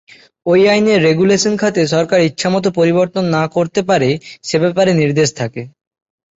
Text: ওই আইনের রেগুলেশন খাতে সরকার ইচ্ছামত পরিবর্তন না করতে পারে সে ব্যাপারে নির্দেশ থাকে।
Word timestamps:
ওই 0.45 0.61
আইনের 0.67 0.99
রেগুলেশন 1.07 1.53
খাতে 1.57 1.81
সরকার 1.93 2.19
ইচ্ছামত 2.21 2.65
পরিবর্তন 2.79 3.23
না 3.35 3.43
করতে 3.55 3.81
পারে 3.89 4.09
সে 4.43 4.57
ব্যাপারে 4.63 4.91
নির্দেশ 5.01 5.29
থাকে। 5.39 5.61